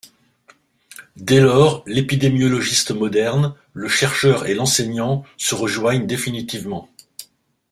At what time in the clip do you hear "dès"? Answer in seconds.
1.15-1.39